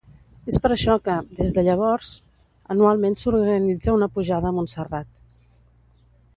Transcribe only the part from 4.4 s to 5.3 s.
a Montserrat.